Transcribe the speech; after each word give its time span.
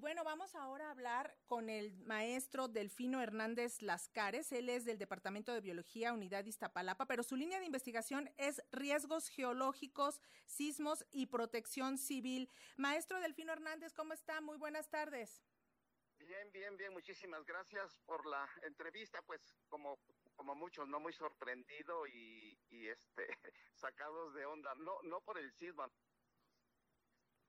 Bueno, 0.00 0.22
vamos 0.22 0.54
ahora 0.54 0.86
a 0.86 0.90
hablar 0.92 1.36
con 1.46 1.68
el 1.68 1.92
maestro 2.04 2.68
Delfino 2.68 3.20
Hernández 3.20 3.82
Lascares. 3.82 4.52
Él 4.52 4.68
es 4.68 4.84
del 4.84 4.96
Departamento 4.96 5.52
de 5.52 5.60
Biología, 5.60 6.12
Unidad 6.12 6.44
Iztapalapa, 6.44 7.06
pero 7.06 7.24
su 7.24 7.34
línea 7.34 7.58
de 7.58 7.66
investigación 7.66 8.30
es 8.36 8.62
riesgos 8.70 9.28
geológicos, 9.28 10.20
sismos 10.46 11.04
y 11.10 11.26
protección 11.26 11.98
civil. 11.98 12.48
Maestro 12.76 13.18
Delfino 13.18 13.52
Hernández, 13.52 13.92
¿cómo 13.92 14.12
está? 14.12 14.40
Muy 14.40 14.56
buenas 14.56 14.88
tardes. 14.88 15.42
Bien, 16.20 16.52
bien, 16.52 16.76
bien. 16.76 16.92
Muchísimas 16.92 17.44
gracias 17.44 17.98
por 18.06 18.24
la 18.24 18.48
entrevista. 18.62 19.20
Pues 19.22 19.40
como 19.68 19.98
como 20.36 20.54
muchos, 20.54 20.86
no 20.86 21.00
muy 21.00 21.12
sorprendido 21.12 22.06
y, 22.06 22.56
y 22.70 22.86
este 22.86 23.26
sacados 23.74 24.32
de 24.34 24.46
onda, 24.46 24.72
no 24.76 25.02
no 25.02 25.20
por 25.22 25.38
el 25.38 25.52
sismo, 25.54 25.90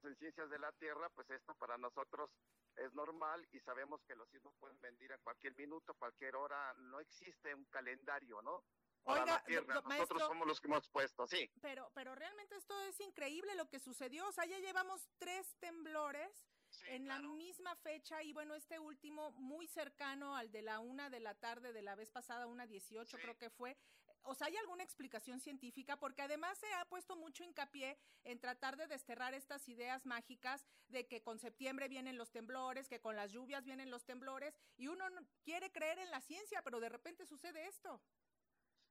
en 0.04 0.16
ciencias 0.18 0.50
de 0.50 0.60
la 0.60 0.72
Tierra, 0.74 1.10
pues 1.10 1.30
esto 1.30 1.56
para 1.56 1.78
nosotros 1.78 2.30
es 2.76 2.94
normal 2.94 3.48
y 3.52 3.60
sabemos 3.62 4.02
que 4.04 4.16
los 4.16 4.30
sismos 4.30 4.54
pueden 4.60 4.80
venir 4.80 5.12
a 5.14 5.18
cualquier 5.20 5.56
minuto, 5.56 5.94
cualquier 5.96 6.36
hora, 6.36 6.74
no 6.76 7.00
existe 7.00 7.54
un 7.54 7.66
calendario, 7.66 8.42
¿no? 8.42 8.64
Oiga, 9.04 9.44
nosotros 9.86 10.22
somos 10.24 10.48
los 10.48 10.60
que 10.60 10.68
hemos 10.68 10.88
puesto, 10.90 11.26
sí. 11.26 11.50
Pero, 11.62 11.90
pero 11.96 12.16
realmente 12.16 12.56
esto 12.56 12.80
es 12.82 13.00
increíble 13.00 13.56
lo 13.56 13.68
que 13.70 13.80
sucedió, 13.80 14.28
o 14.28 14.32
sea, 14.32 14.46
ya 14.46 14.60
llevamos 14.60 15.10
tres 15.18 15.56
temblores 15.60 16.46
en 16.88 17.08
la 17.08 17.20
misma 17.20 17.76
fecha 17.78 18.22
y 18.22 18.34
bueno, 18.34 18.56
este 18.56 18.78
último 18.80 19.32
muy 19.32 19.68
cercano 19.68 20.36
al 20.36 20.52
de 20.52 20.62
la 20.62 20.80
una 20.80 21.10
de 21.10 21.20
la 21.20 21.34
tarde 21.34 21.74
de 21.74 21.82
la 21.82 21.96
vez 21.96 22.12
pasada, 22.12 22.46
una 22.46 22.68
dieciocho 22.68 23.18
creo 23.18 23.38
que 23.38 23.50
fue. 23.50 23.78
O 24.24 24.36
sea, 24.36 24.48
¿hay 24.48 24.58
alguna 24.58 24.84
explicación 24.84 25.40
científica? 25.40 25.98
Porque 25.98 26.22
además 26.22 26.58
se 26.58 26.72
ha 26.74 26.86
puesto 26.86 27.16
mucho 27.16 27.44
hincapié 27.44 27.98
en 28.24 28.40
tratar 28.40 28.78
de 28.78 28.88
desterrar 28.88 29.34
estas 29.34 29.68
ideas 29.70 30.06
mágicas 30.06 30.66
de 30.88 31.08
que 31.08 31.22
con 31.22 31.40
septiembre 31.40 31.88
vienen 31.88 32.18
los 32.18 32.32
temblores, 32.32 32.88
que 32.88 33.00
con 33.00 33.16
las 33.16 33.32
lluvias 33.32 33.64
vienen 33.64 33.90
los 33.90 34.06
temblores 34.06 34.56
y 34.78 34.88
uno 34.88 35.06
quiere 35.44 35.72
creer 35.72 36.00
en 36.00 36.12
la 36.12 36.22
ciencia, 36.22 36.62
pero 36.64 36.80
de 36.80 36.90
repente 36.90 37.26
sucede 37.26 37.68
esto. 37.68 38.02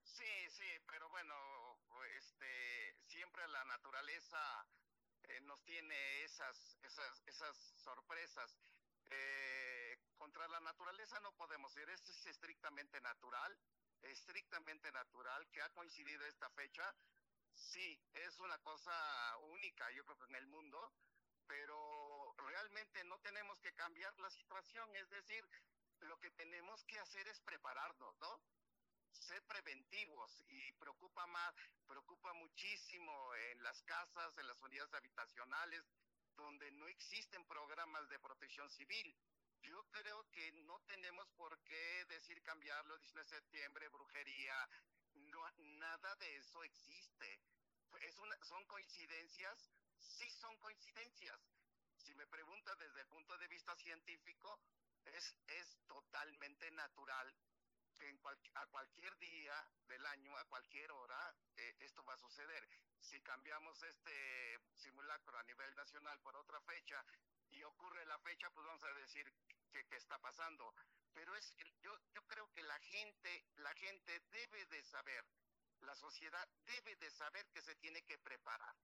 Sí, 0.03 0.51
sí, 0.51 0.69
pero 0.87 1.09
bueno, 1.11 1.35
este, 2.17 2.97
siempre 3.07 3.47
la 3.49 3.65
naturaleza 3.65 4.67
eh, 5.25 5.41
nos 5.43 5.63
tiene 5.65 6.25
esas, 6.25 6.79
esas, 6.83 7.23
esas 7.27 7.57
sorpresas. 7.77 8.57
Eh, 9.11 9.99
contra 10.17 10.47
la 10.49 10.61
naturaleza 10.61 11.21
no 11.21 11.33
podemos 11.33 11.75
ir, 11.77 11.89
es, 11.91 12.09
es 12.09 12.27
estrictamente 12.27 13.01
natural, 13.01 13.57
estrictamente 14.03 14.91
natural, 14.93 15.49
que 15.51 15.63
ha 15.63 15.71
coincidido 15.71 16.25
esta 16.27 16.51
fecha. 16.51 16.95
Sí, 17.55 18.01
es 18.15 18.39
una 18.41 18.59
cosa 18.59 19.37
única, 19.51 19.91
yo 19.93 20.05
creo 20.05 20.19
que 20.19 20.27
en 20.27 20.37
el 20.37 20.47
mundo, 20.47 20.93
pero 21.47 22.35
realmente 22.37 23.03
no 23.05 23.19
tenemos 23.21 23.61
que 23.61 23.73
cambiar 23.75 24.17
la 24.21 24.31
situación, 24.31 24.95
es 24.97 25.09
decir, 25.11 25.45
lo 26.01 26.19
que 26.21 26.31
tenemos 26.33 26.85
que 26.85 26.99
hacer 27.01 27.27
es 27.29 27.41
prepararnos, 27.41 28.17
¿no? 28.21 28.41
ser 29.29 29.43
preventivos 29.47 30.43
y 30.49 30.73
preocupa 30.73 31.27
más, 31.27 31.55
preocupa 31.87 32.33
muchísimo 32.35 33.35
en 33.51 33.63
las 33.63 33.83
casas, 33.83 34.37
en 34.39 34.47
las 34.47 34.61
unidades 34.63 34.95
habitacionales, 34.95 35.85
donde 36.37 36.71
no 36.73 36.87
existen 36.89 37.45
programas 37.47 38.09
de 38.09 38.19
protección 38.21 38.71
civil. 38.71 39.15
Yo 39.63 39.83
creo 39.91 40.25
que 40.31 40.53
no 40.53 40.79
tenemos 40.87 41.29
por 41.37 41.59
qué 41.65 42.05
decir 42.09 42.43
cambiarlo 42.43 42.97
19 42.99 43.25
de 43.25 43.37
septiembre, 43.37 43.89
brujería, 43.89 44.69
no, 45.15 45.51
nada 45.79 46.15
de 46.17 46.37
eso 46.37 46.63
existe. 46.65 47.41
Es 48.01 48.19
una, 48.19 48.37
son 48.45 48.65
coincidencias, 48.67 49.71
sí 49.99 50.31
son 50.31 50.57
coincidencias. 50.59 51.41
Si 51.97 52.15
me 52.15 52.27
pregunta 52.27 52.75
desde 52.77 53.01
el 53.01 53.07
punto 53.09 53.37
de 53.39 53.49
vista 53.49 53.75
científico, 53.77 54.61
es, 55.05 55.35
es 55.49 55.79
totalmente 55.87 56.71
natural 56.73 57.35
que 57.99 58.17
a 58.55 58.67
cualquier 58.67 59.17
día 59.19 59.69
del 59.89 60.07
año, 60.07 60.37
a 60.37 60.45
cualquier 60.45 60.91
hora, 60.93 61.35
eh, 61.57 61.77
esto 61.81 62.05
va 62.05 62.15
a 62.15 62.19
suceder. 62.19 62.69
Si 63.01 63.21
cambiamos 63.23 63.83
este 63.83 64.61
simulacro 64.75 65.37
a 65.39 65.43
nivel 65.43 65.75
nacional 65.75 66.21
por 66.21 66.37
otra 66.37 66.61
fecha 66.61 67.05
y 67.59 67.65
ocurre 67.65 68.05
la 68.07 68.19
fecha, 68.21 68.49
pues 68.51 68.67
vamos 68.67 68.85
a 68.85 68.93
decir 68.95 69.33
que, 69.73 69.97
está 69.97 70.19
pasando. 70.19 70.75
Pero 71.13 71.35
es 71.35 71.53
yo, 71.83 71.93
yo 72.15 72.23
creo 72.27 72.49
que 72.53 72.63
la 72.63 72.79
gente, 72.79 73.45
la 73.57 73.75
gente 73.75 74.21
debe 74.31 74.65
de 74.67 74.83
saber, 74.85 75.25
la 75.81 75.95
sociedad 75.97 76.49
debe 76.67 76.95
de 76.97 77.11
saber 77.11 77.47
que 77.51 77.63
se 77.63 77.75
tiene 77.77 78.03
que 78.03 78.19
preparar. 78.19 78.75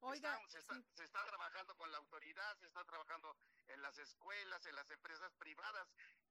Oiga, 0.00 0.38
se, 0.46 0.58
está, 0.58 1.24
trabajando 1.24 1.74
con 1.76 1.90
la 1.90 1.98
autoridad, 1.98 2.56
se 2.58 2.66
está 2.66 2.84
trabajando 2.84 3.36
en 3.66 3.82
las 3.82 3.98
escuelas, 3.98 4.64
en 4.66 4.76
las 4.76 4.88
empresas 4.90 5.34
privadas. 5.34 5.88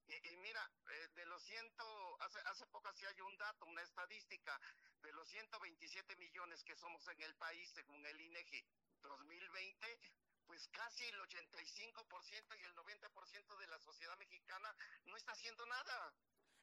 Y, 0.07 0.37
mira, 0.37 0.71
eh, 0.89 1.07
de 1.15 1.25
los 1.25 1.43
ciento, 1.43 2.17
hace, 2.21 2.39
hace 2.45 2.65
poco 2.67 2.93
sí 2.93 3.05
hay 3.05 3.19
un 3.19 3.37
dato, 3.37 3.65
una 3.65 3.81
estadística, 3.81 4.57
de 5.01 5.11
los 5.11 5.27
127 5.27 6.15
millones 6.15 6.63
que 6.63 6.77
somos 6.77 7.05
en 7.09 7.21
el 7.21 7.35
país, 7.35 7.69
según 7.71 8.05
el 8.05 8.21
INEGI 8.21 8.63
2020, 9.01 9.99
pues 10.47 10.67
casi 10.69 11.05
el 11.05 11.19
85% 11.19 12.59
y 12.59 12.63
el 12.63 12.75
90% 12.75 13.57
de 13.57 13.67
la 13.67 13.79
sociedad 13.79 14.17
mexicana 14.17 14.73
no 15.05 15.17
está 15.17 15.33
haciendo 15.33 15.65
nada. 15.65 16.13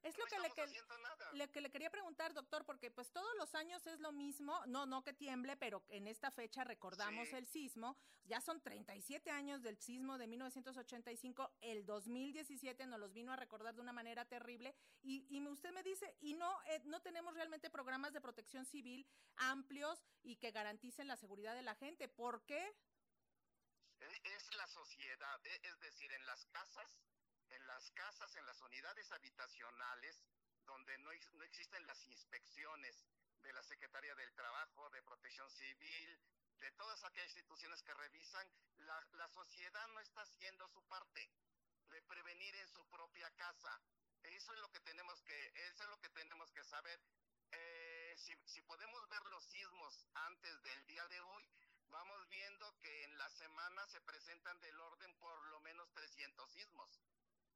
Es 0.04 0.18
lo 0.18 0.26
que 0.26 0.38
le, 0.38 1.48
que 1.48 1.60
le 1.62 1.70
quería 1.70 1.88
preguntar, 1.88 2.34
doctor, 2.34 2.66
porque 2.66 2.90
pues 2.90 3.10
todos 3.10 3.34
los 3.38 3.54
años 3.54 3.86
es 3.86 4.00
lo 4.00 4.12
mismo, 4.12 4.60
no, 4.66 4.84
no 4.84 5.02
que 5.02 5.14
tiemble, 5.14 5.56
pero 5.56 5.82
en 5.88 6.06
esta 6.06 6.30
fecha 6.30 6.62
recordamos 6.62 7.32
el 7.32 7.46
sismo, 7.46 7.96
ya 8.24 8.42
son 8.42 8.60
37 8.60 9.30
años 9.30 9.62
del 9.62 9.78
sismo 9.78 10.18
de 10.18 10.26
1985, 10.26 11.50
el 11.62 11.86
2017 11.86 12.86
nos 12.86 13.00
los 13.00 13.14
vino 13.14 13.32
a 13.32 13.36
recordar 13.36 13.74
de 13.74 13.80
una 13.80 13.94
manera 13.94 14.26
terrible, 14.26 14.74
y, 15.02 15.24
y 15.34 15.40
usted 15.48 15.72
me 15.72 15.82
dice, 15.82 16.14
y 16.20 16.34
no, 16.34 16.62
eh, 16.64 16.82
no 16.84 17.00
tenemos 17.00 17.32
realmente 17.32 17.70
programas 17.70 18.12
de 18.12 18.20
protección 18.20 18.66
civil 18.66 19.06
amplios 19.36 20.04
y 20.22 20.36
que 20.36 20.50
garanticen 20.50 21.08
la 21.08 21.16
seguridad 21.16 21.54
de 21.54 21.62
la 21.62 21.76
gente, 21.76 22.08
¿por 22.08 22.44
qué? 22.44 22.76
Es 24.24 24.54
la 24.54 24.66
sociedad, 24.68 25.46
e, 25.46 25.60
es 25.62 25.80
decir, 25.80 26.12
en 26.12 26.26
las 26.26 26.44
casas 26.46 26.98
en 27.50 27.66
las 27.66 27.90
casas, 27.92 28.34
en 28.36 28.46
las 28.46 28.60
unidades 28.62 29.10
habitacionales, 29.12 30.24
donde 30.66 30.96
no, 30.98 31.10
no 31.32 31.44
existen 31.44 31.86
las 31.86 32.04
inspecciones 32.06 33.04
de 33.42 33.52
la 33.52 33.62
Secretaría 33.62 34.14
del 34.14 34.32
Trabajo, 34.34 34.90
de 34.90 35.02
Protección 35.02 35.50
Civil, 35.50 36.18
de 36.58 36.70
todas 36.72 37.04
aquellas 37.04 37.30
instituciones 37.36 37.82
que 37.82 37.94
revisan, 37.94 38.48
la, 38.78 39.00
la 39.12 39.28
sociedad 39.28 39.86
no 39.88 40.00
está 40.00 40.22
haciendo 40.22 40.66
su 40.68 40.82
parte 40.84 41.30
de 41.90 42.02
prevenir 42.02 42.54
en 42.56 42.68
su 42.68 42.84
propia 42.88 43.30
casa. 43.32 43.80
Eso 44.22 44.52
es 44.54 44.60
lo 44.60 44.70
que 44.70 44.80
tenemos 44.80 45.22
que, 45.22 45.52
eso 45.68 45.84
es 45.84 45.90
lo 45.90 46.00
que 46.00 46.08
tenemos 46.10 46.50
que 46.52 46.64
saber. 46.64 47.00
Eh, 47.52 48.14
si, 48.16 48.34
si 48.46 48.62
podemos 48.62 49.06
ver 49.08 49.22
los 49.26 49.44
sismos 49.44 50.06
antes 50.14 50.62
del 50.62 50.86
día 50.86 51.06
de 51.08 51.20
hoy, 51.20 51.48
vamos 51.90 52.28
viendo 52.28 52.74
que 52.80 53.04
en 53.04 53.13
la 53.24 53.30
semana 53.30 53.86
se 53.86 54.02
presentan 54.02 54.60
del 54.60 54.78
orden 54.78 55.14
por 55.14 55.46
lo 55.46 55.58
menos 55.60 55.90
300 55.94 56.50
sismos 56.50 57.00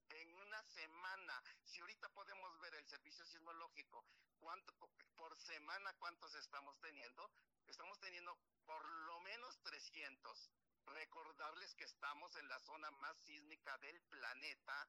en 0.08 0.34
una 0.36 0.62
semana, 0.62 1.42
si 1.62 1.82
ahorita 1.82 2.08
podemos 2.08 2.58
ver 2.60 2.74
el 2.74 2.86
servicio 2.86 3.26
sismológico, 3.26 4.02
cuánto 4.38 4.72
por 5.14 5.36
semana 5.36 5.92
cuántos 5.98 6.34
estamos 6.36 6.74
teniendo, 6.80 7.30
estamos 7.66 8.00
teniendo 8.00 8.34
por 8.64 8.82
lo 8.88 9.20
menos 9.20 9.60
300. 9.60 10.50
Recordarles 10.86 11.74
que 11.74 11.84
estamos 11.84 12.34
en 12.36 12.48
la 12.48 12.58
zona 12.60 12.90
más 12.92 13.18
sísmica 13.18 13.76
del 13.76 14.00
planeta, 14.08 14.88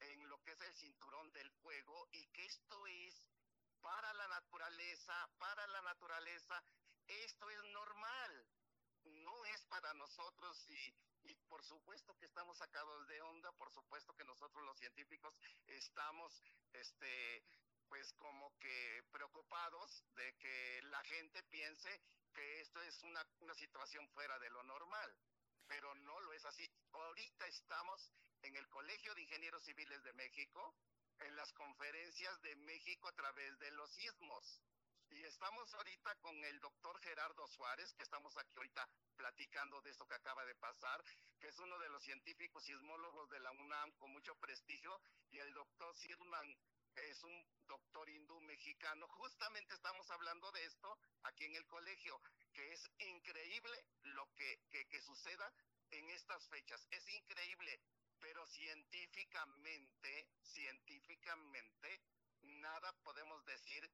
en 0.00 0.28
lo 0.28 0.42
que 0.42 0.52
es 0.52 0.60
el 0.60 0.74
cinturón 0.74 1.32
del 1.32 1.50
fuego, 1.62 2.06
y 2.12 2.26
que 2.34 2.44
esto 2.44 2.86
es 2.86 3.26
para 3.80 4.12
la 4.12 4.28
naturaleza, 4.28 5.30
para 5.38 5.66
la 5.68 5.80
naturaleza, 5.80 6.62
esto 7.06 7.48
es 7.48 7.64
normal, 7.72 8.46
para 9.88 10.00
nosotros 10.00 10.68
y 10.68 10.94
y 11.24 11.34
por 11.48 11.62
supuesto 11.64 12.14
que 12.18 12.26
estamos 12.26 12.58
sacados 12.58 13.08
de 13.08 13.20
onda, 13.22 13.50
por 13.52 13.70
supuesto 13.70 14.14
que 14.14 14.24
nosotros 14.24 14.62
los 14.64 14.78
científicos 14.78 15.34
estamos 15.66 16.42
este 16.74 17.42
pues 17.88 18.12
como 18.14 18.52
que 18.58 19.02
preocupados 19.10 20.04
de 20.14 20.34
que 20.36 20.82
la 20.90 21.02
gente 21.04 21.42
piense 21.44 22.02
que 22.34 22.60
esto 22.60 22.82
es 22.82 23.02
una, 23.02 23.26
una 23.40 23.54
situación 23.54 24.06
fuera 24.10 24.38
de 24.38 24.50
lo 24.50 24.62
normal, 24.64 25.16
pero 25.66 25.94
no 25.94 26.20
lo 26.20 26.32
es 26.34 26.44
así. 26.44 26.70
Ahorita 26.92 27.46
estamos 27.46 28.12
en 28.42 28.56
el 28.56 28.68
Colegio 28.68 29.14
de 29.14 29.22
Ingenieros 29.22 29.64
Civiles 29.64 30.02
de 30.02 30.12
México, 30.12 30.74
en 31.20 31.34
las 31.34 31.50
conferencias 31.54 32.42
de 32.42 32.56
México 32.56 33.08
a 33.08 33.12
través 33.12 33.58
de 33.58 33.70
los 33.70 33.90
sismos. 33.92 34.60
Y 35.10 35.24
estamos 35.24 35.72
ahorita 35.74 36.14
con 36.16 36.34
el 36.44 36.60
doctor 36.60 36.98
Gerardo 37.00 37.46
Suárez, 37.46 37.92
que 37.94 38.02
estamos 38.02 38.36
aquí 38.36 38.52
ahorita 38.56 38.88
platicando 39.16 39.80
de 39.82 39.90
esto 39.90 40.06
que 40.06 40.14
acaba 40.14 40.44
de 40.44 40.54
pasar, 40.56 41.02
que 41.40 41.48
es 41.48 41.58
uno 41.58 41.78
de 41.78 41.88
los 41.88 42.02
científicos 42.02 42.64
sismólogos 42.64 43.28
de 43.30 43.40
la 43.40 43.50
UNAM 43.52 43.92
con 43.92 44.10
mucho 44.10 44.34
prestigio, 44.36 45.00
y 45.30 45.38
el 45.38 45.52
doctor 45.54 45.96
Sirman 45.96 46.56
es 46.96 47.22
un 47.22 47.46
doctor 47.66 48.08
hindú 48.08 48.40
mexicano. 48.42 49.06
Justamente 49.08 49.74
estamos 49.74 50.10
hablando 50.10 50.50
de 50.52 50.64
esto 50.64 50.98
aquí 51.24 51.44
en 51.44 51.54
el 51.54 51.66
colegio, 51.66 52.20
que 52.52 52.72
es 52.72 52.90
increíble 52.98 53.84
lo 54.02 54.26
que, 54.34 54.60
que, 54.70 54.86
que 54.86 55.00
suceda 55.00 55.52
en 55.90 56.10
estas 56.10 56.48
fechas. 56.48 56.86
Es 56.90 57.08
increíble 57.08 57.80
científicamente, 58.48 60.26
científicamente, 60.42 62.00
nada 62.42 62.92
podemos 63.02 63.44
decir 63.44 63.90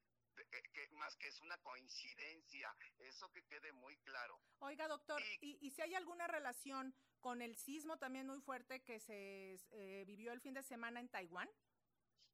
que, 0.73 0.89
más 0.93 1.17
que 1.17 1.29
es 1.29 1.41
una 1.41 1.57
coincidencia, 1.59 2.75
eso 2.99 3.31
que 3.33 3.45
quede 3.45 3.73
muy 3.73 3.97
claro. 3.99 4.41
Oiga, 4.61 4.89
doctor, 4.89 5.21
¿y, 5.41 5.59
y, 5.61 5.71
si 5.71 5.83
hay 5.83 5.95
alguna 5.95 6.27
relación 6.27 6.95
con 7.21 7.43
el 7.43 7.57
sismo 7.57 7.99
también 7.99 8.27
muy 8.27 8.41
fuerte 8.41 8.83
que 8.83 9.01
se 9.01 9.59
eh, 9.71 10.05
vivió 10.07 10.33
el 10.33 10.41
fin 10.41 10.55
de 10.55 10.63
semana 10.63 11.01
en 11.01 11.09
Taiwán? 11.09 11.49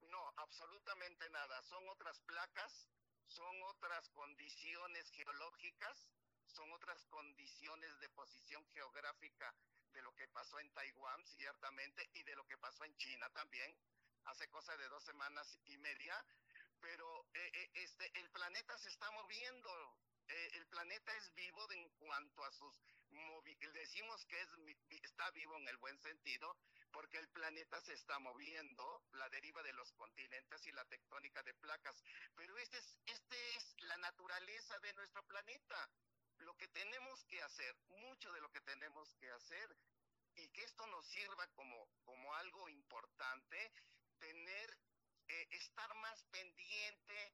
No, 0.03 0.33
absolutamente 0.37 1.29
nada. 1.31 1.63
Son 1.63 1.89
otras 1.89 2.21
placas, 2.21 2.89
son 3.27 3.63
otras 3.65 4.09
condiciones 4.11 5.11
geológicas, 5.11 6.11
son 6.47 6.73
otras 6.73 7.05
condiciones 7.07 7.99
de 8.01 8.09
posición 8.11 8.67
geográfica 8.73 9.55
de 9.93 10.03
lo 10.03 10.15
que 10.15 10.29
pasó 10.29 10.59
en 10.61 10.73
Taiwán, 10.73 11.25
ciertamente, 11.27 12.09
y 12.15 12.23
de 12.23 12.35
lo 12.37 12.45
que 12.47 12.59
pasó 12.59 12.85
en 12.85 12.97
China 12.97 13.29
también, 13.31 13.77
hace 14.25 14.49
cosa 14.49 14.77
de 14.77 14.89
dos 14.89 15.05
semanas 15.05 15.59
y 15.65 15.79
media, 15.79 16.25
pero 16.81 17.27
eh, 17.35 17.51
eh, 17.55 17.71
este, 17.75 18.11
el 18.21 18.31
planeta 18.31 18.77
se 18.79 18.89
está 18.89 19.11
moviendo, 19.13 19.99
eh, 20.29 20.51
el 20.55 20.67
planeta 20.67 21.15
es 21.17 21.35
vivo 21.35 21.71
en 21.73 21.89
cuanto 21.99 22.45
a 22.45 22.53
sus 22.53 22.77
decimos 23.81 24.25
que 24.27 24.41
es, 24.41 24.49
está 25.03 25.31
vivo 25.33 25.57
en 25.57 25.69
el 25.69 25.77
buen 25.79 25.99
sentido, 26.01 26.57
porque 26.93 27.19
el 27.19 27.29
planeta 27.29 27.81
se 27.81 27.95
está 27.95 28.19
moviendo, 28.19 29.03
la 29.13 29.29
deriva 29.31 29.63
de 29.63 29.73
los 29.73 29.93
continentes 29.93 30.67
y 30.67 30.73
la 30.73 30.85
tectónica 30.85 31.43
de 31.43 31.55
placas, 31.55 32.03
pero 32.35 32.57
este 32.59 32.79
es, 32.79 32.97
este 33.07 33.57
es 33.57 33.75
la 33.79 33.97
naturaleza 33.99 34.79
de 34.81 34.93
nuestro 34.95 35.23
planeta. 35.25 35.91
Lo 36.39 36.55
que 36.57 36.69
tenemos 36.69 37.25
que 37.25 37.43
hacer, 37.43 37.75
mucho 37.89 38.33
de 38.33 38.41
lo 38.41 38.51
que 38.51 38.61
tenemos 38.61 39.15
que 39.17 39.31
hacer, 39.31 39.77
y 40.37 40.49
que 40.51 40.63
esto 40.63 40.87
nos 40.87 41.07
sirva 41.07 41.47
como, 41.49 41.89
como 42.05 42.35
algo 42.35 42.69
importante, 42.69 43.73
tener 44.19 44.79
eh, 45.31 45.49
estar 45.53 45.95
más 45.97 46.25
pendiente 46.25 47.33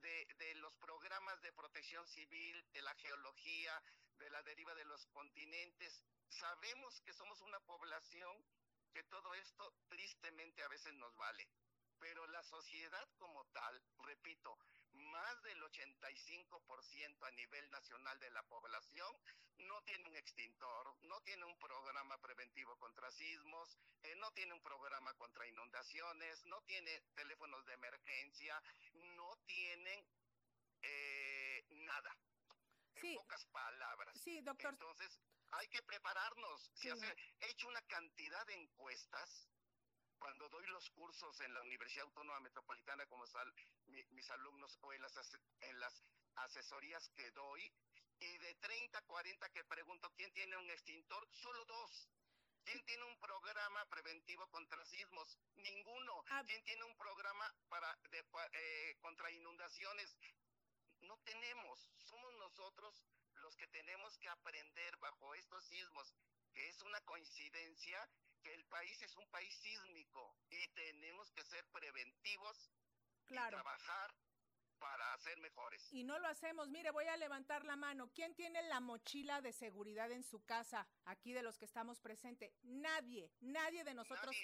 de, 0.00 0.26
de, 0.38 0.54
los 0.54 0.74
programas 0.76 1.40
de 1.42 1.52
protección 1.52 2.06
civil, 2.08 2.64
de 2.72 2.80
la 2.80 2.94
geología, 2.94 3.82
de 4.18 4.30
la 4.30 4.42
deriva 4.42 4.74
de 4.74 4.86
los 4.86 5.04
continentes. 5.08 6.02
Sabemos 6.30 7.00
que 7.02 7.12
somos 7.12 7.42
una 7.42 7.60
población 7.60 8.34
que 8.94 9.02
todo 9.04 9.34
esto 9.34 9.74
tristemente 9.88 10.62
a 10.62 10.68
veces 10.68 10.94
nos 10.94 11.14
vale, 11.16 11.46
pero 11.98 12.26
la 12.28 12.42
sociedad 12.42 13.08
como 13.18 13.44
tal, 13.46 13.82
repito, 13.98 14.58
más 14.92 15.42
del 15.42 15.62
85% 15.62 17.26
a 17.26 17.30
nivel 17.32 17.70
nacional 17.70 18.18
de 18.18 18.30
la 18.30 18.42
población 18.44 19.14
no 19.58 19.82
tiene 19.82 20.08
un 20.08 20.16
extintor, 20.16 20.96
no 21.02 21.20
tiene 21.22 21.44
un 21.44 21.58
programa 21.58 22.18
preventivo 22.18 22.76
contra 22.78 23.10
sismos, 23.10 23.78
eh, 24.02 24.14
no 24.16 24.30
tiene 24.32 24.52
un 24.52 24.62
programa 24.62 25.12
contra 25.14 25.46
inundaciones, 25.46 26.44
no 26.46 26.60
tiene 26.62 27.00
teléfonos 27.14 27.64
de 27.66 27.74
emergencia, 27.74 28.62
no 29.16 29.36
tienen 29.46 30.06
eh, 30.82 31.64
nada. 31.70 32.16
En 32.94 33.14
pocas 33.14 33.44
palabras. 33.46 34.18
Sí, 34.22 34.40
doctor. 34.40 34.72
Entonces, 34.72 35.20
hay 35.52 35.68
que 35.68 35.82
prepararnos. 35.82 36.70
Se 36.74 36.88
he 36.88 37.50
hecho 37.50 37.68
una 37.68 37.82
cantidad 37.82 38.46
de 38.46 38.54
encuestas 38.54 39.48
cuando 40.18 40.48
doy 40.48 40.66
los 40.66 40.90
cursos 40.90 41.40
en 41.40 41.52
la 41.54 41.62
Universidad 41.62 42.06
Autónoma 42.06 42.40
Metropolitana 42.40 43.06
como 43.06 43.26
sal, 43.26 43.52
mis 43.86 44.30
alumnos 44.30 44.78
o 44.82 44.92
en 44.92 45.02
las, 45.02 45.38
en 45.60 45.80
las 45.80 46.04
asesorías 46.36 47.08
que 47.10 47.30
doy, 47.32 47.72
y 48.18 48.38
de 48.38 48.54
30, 48.54 49.02
40 49.02 49.48
que 49.50 49.64
pregunto 49.64 50.10
quién 50.16 50.32
tiene 50.32 50.56
un 50.56 50.70
extintor, 50.70 51.28
solo 51.32 51.64
dos. 51.66 52.08
¿Quién 52.64 52.84
tiene 52.84 53.04
un 53.04 53.16
programa 53.20 53.84
preventivo 53.86 54.48
contra 54.48 54.84
sismos? 54.86 55.38
Ninguno. 55.54 56.24
Ah. 56.30 56.42
¿Quién 56.44 56.64
tiene 56.64 56.82
un 56.82 56.96
programa 56.96 57.54
para 57.68 57.96
eh, 58.52 58.96
contra 59.00 59.30
inundaciones? 59.30 60.16
No 61.06 61.16
tenemos. 61.18 61.90
Somos 61.98 62.32
nosotros 62.34 63.02
los 63.34 63.56
que 63.56 63.66
tenemos 63.68 64.18
que 64.18 64.28
aprender 64.28 64.96
bajo 64.98 65.34
estos 65.34 65.64
sismos, 65.64 66.14
que 66.52 66.68
es 66.68 66.82
una 66.82 67.00
coincidencia 67.02 68.08
que 68.42 68.54
el 68.54 68.64
país 68.66 69.00
es 69.02 69.16
un 69.16 69.26
país 69.28 69.54
sísmico 69.54 70.36
y 70.50 70.68
tenemos 70.68 71.30
que 71.32 71.44
ser 71.44 71.64
preventivos 71.72 72.70
claro. 73.26 73.48
y 73.48 73.60
trabajar 73.60 74.14
para 74.78 75.16
ser 75.18 75.38
mejores. 75.40 75.88
Y 75.92 76.04
no 76.04 76.18
lo 76.18 76.26
hacemos. 76.28 76.68
Mire, 76.68 76.90
voy 76.90 77.06
a 77.06 77.16
levantar 77.16 77.64
la 77.64 77.76
mano. 77.76 78.10
¿Quién 78.14 78.34
tiene 78.34 78.62
la 78.62 78.80
mochila 78.80 79.40
de 79.40 79.52
seguridad 79.52 80.10
en 80.10 80.22
su 80.22 80.44
casa, 80.44 80.86
aquí 81.04 81.32
de 81.32 81.42
los 81.42 81.58
que 81.58 81.64
estamos 81.64 82.00
presentes? 82.00 82.52
Nadie, 82.62 83.30
nadie 83.40 83.84
de 83.84 83.94
nosotros. 83.94 84.34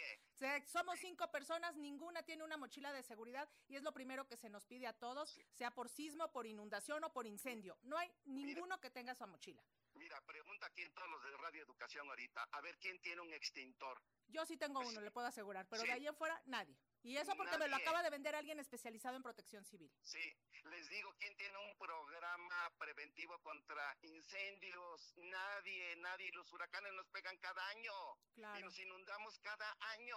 somos 0.67 0.99
cinco 0.99 1.31
personas, 1.31 1.77
ninguna 1.77 2.23
tiene 2.23 2.45
una 2.45 2.57
mochila 2.57 2.93
de 2.93 3.03
seguridad 3.03 3.49
y 3.69 3.77
es 3.77 3.83
lo 3.83 3.93
primero 3.93 4.27
que 4.27 4.37
se 4.37 4.49
nos 4.49 4.67
pide 4.67 4.87
a 4.87 4.93
todos, 4.93 5.39
sea 5.53 5.71
por 5.71 5.89
sismo, 5.89 6.31
por 6.33 6.47
inundación 6.47 7.05
o 7.05 7.13
por 7.13 7.27
incendio. 7.27 7.79
No 7.83 7.99
hay 7.99 8.11
ninguno 8.25 8.81
que 8.81 8.91
tenga 8.91 9.15
su 9.15 9.27
mochila. 9.27 9.63
Mira, 9.95 10.21
pregunta 10.23 10.67
aquí 10.67 10.83
en 10.83 10.93
todos 10.95 11.09
los 11.11 11.23
de 11.23 11.37
Radio 11.37 11.63
Educación 11.63 12.09
ahorita, 12.09 12.49
a 12.51 12.61
ver 12.61 12.79
quién 12.79 13.01
tiene 13.01 13.21
un 13.21 13.33
extintor. 13.33 14.01
Yo 14.29 14.45
sí 14.47 14.57
tengo 14.57 14.81
uno, 14.81 15.01
le 15.01 15.11
puedo 15.11 15.27
asegurar, 15.27 15.67
pero 15.69 15.83
de 15.83 15.93
ahí 15.93 16.07
en 16.07 16.17
fuera 16.17 16.41
nadie. 16.47 16.77
Y 17.05 17.17
eso 17.17 17.35
porque 17.37 17.59
me 17.59 17.69
lo 17.69 17.77
acaba 17.77 18.03
de 18.03 18.11
vender 18.11 18.35
alguien 18.35 18.61
especializado 18.61 19.17
en 19.17 19.23
protección 19.23 19.65
civil. 19.65 19.93
Sí, 20.03 20.37
les 20.71 20.89
digo, 20.89 21.13
¿quién 21.19 21.37
tiene 21.37 21.59
un 21.59 21.77
programa 21.77 22.73
preventivo 22.79 23.39
contra 23.41 23.97
incendios? 24.03 25.13
Nadie, 25.17 25.97
nadie. 25.97 26.31
Los 26.33 26.53
huracanes 26.53 26.93
nos 26.93 27.09
pegan 27.09 27.37
cada 27.39 27.67
año. 27.71 27.93
Claro. 28.35 28.61
Y 28.61 28.63
nos 28.63 28.79
inundamos 28.79 29.39
cada 29.41 29.77
año. 29.81 30.17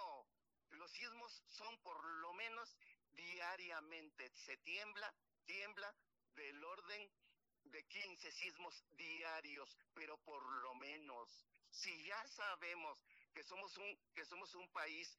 Los 0.70 0.90
sismos 0.92 1.42
son 1.46 1.76
por 1.82 2.04
lo 2.04 2.32
menos 2.34 2.76
diariamente. 3.14 4.30
Se 4.34 4.56
tiembla, 4.58 5.12
tiembla 5.44 5.92
del 6.34 6.62
orden 6.62 7.10
de 7.64 7.84
15 7.84 8.30
sismos 8.32 8.84
diarios, 8.96 9.76
pero 9.94 10.16
por 10.18 10.42
lo 10.62 10.74
menos. 10.76 11.46
Si 11.70 12.04
ya 12.06 12.26
sabemos 12.28 13.04
que 13.34 13.42
somos 13.42 13.76
un, 13.76 13.98
que 14.14 14.24
somos 14.24 14.54
un 14.54 14.68
país 14.70 15.16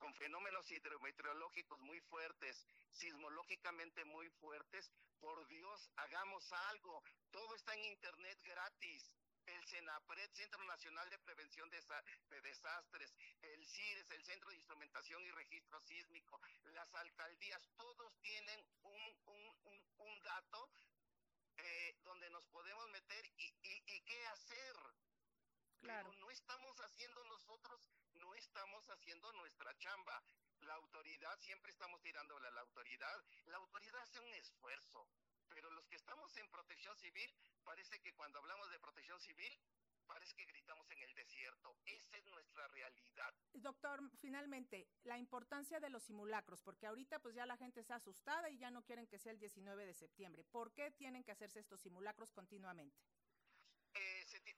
con 0.00 0.14
fenómenos 0.14 0.68
hidrometeorológicos 0.72 1.78
muy 1.80 2.00
fuertes, 2.00 2.66
sismológicamente 2.90 4.04
muy 4.06 4.28
fuertes, 4.40 4.90
por 5.20 5.46
Dios, 5.46 5.90
hagamos 5.96 6.50
algo. 6.70 7.04
Todo 7.30 7.54
está 7.54 7.74
en 7.74 7.84
Internet 7.84 8.38
gratis. 8.42 9.12
El 9.46 9.64
CENAPRED, 9.66 10.30
Centro 10.32 10.62
Nacional 10.64 11.08
de 11.10 11.18
Prevención 11.18 11.68
de, 11.70 11.76
Desastres, 12.42 13.14
el 13.42 13.66
CIRES, 13.66 14.10
el 14.10 14.24
Centro 14.24 14.50
de 14.50 14.56
Instrumentación 14.56 15.22
y 15.24 15.30
Registro 15.32 15.80
Sísmico, 15.80 16.40
las 16.64 16.94
alcaldías, 16.94 17.68
todos 17.76 18.12
tienen 18.20 18.64
un, 18.82 19.16
un, 19.26 19.82
un, 19.98 20.22
dato 20.22 20.70
eh, 21.56 21.96
donde 22.04 22.30
nos 22.30 22.46
podemos 22.46 22.88
meter 22.90 23.26
y, 23.38 23.52
y 23.62 24.00
qué 24.02 24.26
hacer. 24.28 24.76
Claro. 25.80 26.10
Pero 26.10 26.20
no 26.20 26.30
estamos 26.30 26.76
haciendo 26.80 27.19
nosotros, 27.60 27.80
no 28.14 28.34
estamos 28.34 28.88
haciendo 28.88 29.32
nuestra 29.32 29.76
chamba. 29.78 30.22
La 30.60 30.74
autoridad, 30.74 31.38
siempre 31.40 31.72
estamos 31.72 32.00
tirándole 32.02 32.48
a 32.48 32.50
la 32.52 32.60
autoridad. 32.62 33.24
La 33.46 33.58
autoridad 33.58 34.00
hace 34.02 34.20
un 34.20 34.32
esfuerzo, 34.34 35.06
pero 35.48 35.70
los 35.70 35.86
que 35.88 35.96
estamos 35.96 36.34
en 36.36 36.48
protección 36.48 36.96
civil, 36.96 37.34
parece 37.64 38.00
que 38.00 38.14
cuando 38.14 38.38
hablamos 38.38 38.70
de 38.70 38.78
protección 38.78 39.20
civil, 39.20 39.58
parece 40.06 40.34
que 40.34 40.44
gritamos 40.46 40.90
en 40.90 41.02
el 41.02 41.14
desierto. 41.14 41.76
Esa 41.84 42.16
es 42.16 42.26
nuestra 42.26 42.66
realidad. 42.68 43.34
Doctor, 43.52 44.00
finalmente, 44.20 44.88
la 45.04 45.18
importancia 45.18 45.80
de 45.80 45.90
los 45.90 46.02
simulacros, 46.04 46.62
porque 46.62 46.86
ahorita 46.86 47.18
pues 47.20 47.34
ya 47.34 47.46
la 47.46 47.56
gente 47.56 47.80
está 47.80 47.96
asustada 47.96 48.50
y 48.50 48.58
ya 48.58 48.70
no 48.70 48.82
quieren 48.84 49.06
que 49.06 49.18
sea 49.18 49.32
el 49.32 49.38
19 49.38 49.86
de 49.86 49.94
septiembre. 49.94 50.44
¿Por 50.44 50.72
qué 50.72 50.90
tienen 50.92 51.24
que 51.24 51.32
hacerse 51.32 51.60
estos 51.60 51.80
simulacros 51.80 52.32
continuamente? 52.32 52.98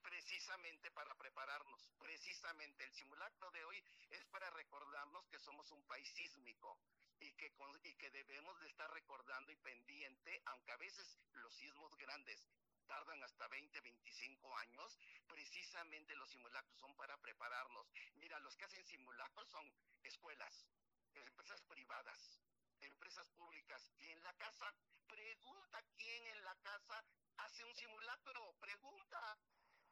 Precisamente 0.02 0.90
para 0.90 1.14
prepararnos. 1.14 1.88
Precisamente 1.98 2.84
el 2.84 2.92
simulacro 2.92 3.50
de 3.52 3.64
hoy 3.64 3.82
es 4.10 4.24
para 4.26 4.50
recordarnos 4.50 5.26
que 5.28 5.38
somos 5.38 5.70
un 5.70 5.82
país 5.86 6.08
sísmico 6.08 6.78
y 7.20 7.32
que, 7.32 7.50
y 7.84 7.94
que 7.94 8.10
debemos 8.10 8.60
de 8.60 8.66
estar 8.66 8.90
recordando 8.92 9.50
y 9.50 9.56
pendiente, 9.56 10.42
aunque 10.46 10.72
a 10.72 10.76
veces 10.76 11.18
los 11.32 11.54
sismos 11.54 11.96
grandes 11.96 12.46
tardan 12.86 13.22
hasta 13.22 13.48
20, 13.48 13.80
25 13.80 14.56
años, 14.58 14.98
precisamente 15.26 16.14
los 16.16 16.28
simulacros 16.30 16.78
son 16.78 16.94
para 16.96 17.16
prepararnos. 17.18 17.86
Mira, 18.16 18.38
los 18.40 18.56
que 18.56 18.64
hacen 18.64 18.84
simulacros 18.84 19.48
son 19.48 19.72
escuelas, 20.02 20.66
empresas 21.14 21.62
privadas, 21.62 22.40
empresas 22.86 23.28
públicas 23.30 23.90
y 23.98 24.10
en 24.10 24.22
la 24.22 24.32
casa, 24.34 24.72
pregunta 25.06 25.82
quién 25.96 26.26
en 26.26 26.44
la 26.44 26.54
casa 26.56 27.04
hace 27.38 27.64
un 27.64 27.74
simulacro, 27.74 28.54
pregunta 28.60 29.38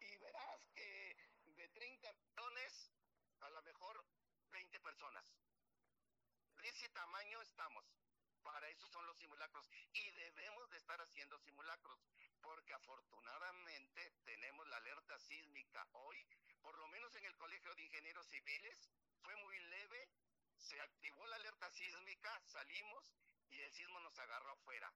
y 0.00 0.16
verás 0.18 0.66
que 0.74 1.16
de 1.56 1.68
30 1.68 2.12
millones, 2.12 2.90
a 3.40 3.50
lo 3.50 3.62
mejor 3.62 4.04
20 4.50 4.80
personas. 4.80 5.24
De 6.56 6.68
ese 6.68 6.88
tamaño 6.90 7.40
estamos. 7.42 7.84
Para 8.42 8.68
eso 8.70 8.86
son 8.88 9.06
los 9.06 9.18
simulacros. 9.18 9.68
Y 9.92 10.10
debemos 10.12 10.70
de 10.70 10.78
estar 10.78 11.00
haciendo 11.00 11.38
simulacros, 11.38 12.00
porque 12.40 12.72
afortunadamente 12.72 14.12
tenemos 14.24 14.66
la 14.68 14.76
alerta 14.78 15.18
sísmica 15.18 15.86
hoy, 15.92 16.26
por 16.62 16.76
lo 16.78 16.88
menos 16.88 17.14
en 17.16 17.24
el 17.26 17.36
Colegio 17.36 17.74
de 17.74 17.82
Ingenieros 17.82 18.26
Civiles, 18.26 18.90
fue 19.22 19.36
muy 19.36 19.58
leve 19.58 20.08
se 20.60 20.80
activó 20.80 21.26
la 21.26 21.36
alerta 21.36 21.70
sísmica, 21.70 22.40
salimos 22.46 23.12
y 23.50 23.60
el 23.60 23.72
sismo 23.72 23.98
nos 24.00 24.18
agarró 24.18 24.52
afuera. 24.52 24.92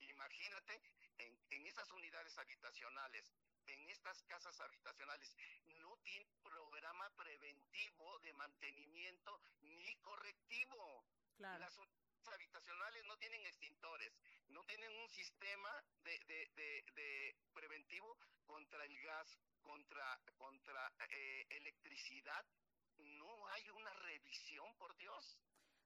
Imagínate, 0.00 0.80
en, 1.18 1.38
en 1.50 1.66
esas 1.66 1.90
unidades 1.90 2.36
habitacionales, 2.38 3.32
en 3.66 3.88
estas 3.88 4.22
casas 4.24 4.60
habitacionales, 4.60 5.34
no 5.80 5.96
tiene 5.98 6.26
programa 6.42 7.08
preventivo 7.16 8.18
de 8.20 8.32
mantenimiento 8.34 9.40
ni 9.62 9.96
correctivo. 9.96 11.06
Claro. 11.36 11.58
Las 11.60 11.76
unidades 11.78 12.28
habitacionales 12.32 13.04
no 13.04 13.16
tienen 13.16 13.46
extintores, 13.46 14.12
no 14.48 14.64
tienen 14.64 14.94
un 14.96 15.08
sistema 15.10 15.70
de, 16.02 16.18
de, 16.26 16.50
de, 16.54 16.84
de 16.94 17.36
preventivo 17.54 18.18
contra 18.44 18.84
el 18.84 19.02
gas, 19.02 19.38
contra, 19.62 20.20
contra 20.36 20.92
eh, 21.10 21.46
electricidad. 21.50 22.44
No 22.98 23.48
hay 23.48 23.70
una 23.70 23.92
revisión, 23.94 24.74
por 24.76 24.96
Dios. 24.96 25.38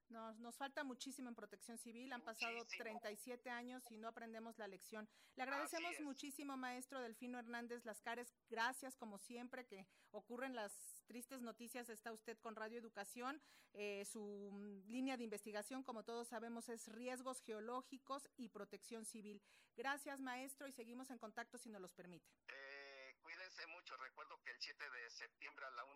Nos, 0.09 0.39
nos 0.39 0.57
falta 0.57 0.85
muchísimo 0.85 1.29
en 1.29 1.35
protección 1.35 1.77
civil. 1.77 2.13
Han 2.13 2.23
pasado 2.23 2.65
37 2.79 3.51
años 3.51 3.83
y 3.91 3.99
no 3.99 4.09
aprendemos 4.09 4.57
la 4.57 4.67
lección. 4.67 5.09
Le 5.37 5.43
agradecemos 5.43 6.01
muchísimo, 6.01 6.57
maestro 6.57 7.01
Delfino 7.01 7.39
Hernández 7.39 7.85
Lascares. 7.85 8.35
Gracias, 8.49 8.97
como 8.97 9.19
siempre, 9.19 9.67
que 9.67 9.87
ocurren 10.11 10.55
las 10.55 11.05
tristes 11.07 11.43
noticias. 11.43 11.91
Está 11.91 12.13
usted 12.13 12.39
con 12.39 12.57
Radio 12.57 12.79
Educación. 12.79 13.43
Eh, 13.75 14.05
su 14.07 14.83
línea 14.87 15.19
de 15.19 15.25
investigación, 15.25 15.83
como 15.83 16.05
todos 16.05 16.29
sabemos, 16.29 16.71
es 16.71 16.89
riesgos 16.89 17.43
geológicos 17.43 18.29
y 18.37 18.49
protección 18.49 19.05
civil. 19.05 19.43
Gracias, 19.77 20.21
maestro, 20.21 20.67
y 20.67 20.73
seguimos 20.73 21.11
en 21.11 21.19
contacto 21.19 21.59
si 21.59 21.69
nos 21.69 21.83
los 21.83 21.93
permite. 21.93 22.27
Eh 22.49 22.89
cuídense 23.29 23.67
mucho. 23.67 23.97
Recuerdo 23.99 24.41
que 24.43 24.51
el 24.53 24.59
7 24.59 24.91
de 24.91 25.11
septiembre 25.11 25.67
a 25.67 25.71
la 25.71 25.85
1.10 25.85 25.88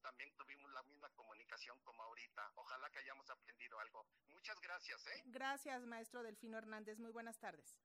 también 0.00 0.32
tuvimos 0.36 0.70
la 0.72 0.82
misma 0.82 1.08
comunicación 1.10 1.78
como 1.84 2.02
ahorita. 2.02 2.52
Ojalá 2.56 2.90
que 2.90 2.98
hayamos 3.00 3.28
aprendido 3.30 3.78
algo. 3.80 4.06
Muchas 4.28 4.60
gracias, 4.60 5.06
¿eh? 5.08 5.22
Gracias, 5.26 5.84
maestro 5.86 6.22
Delfino 6.22 6.58
Hernández. 6.58 6.98
Muy 6.98 7.10
buenas 7.12 7.38
tardes. 7.38 7.78